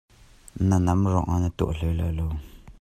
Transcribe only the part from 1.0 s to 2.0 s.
ruangah na tuan hlei